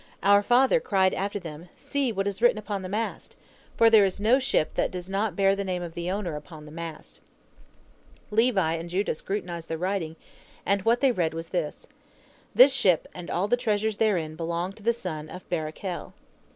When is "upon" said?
2.57-2.81, 6.35-6.65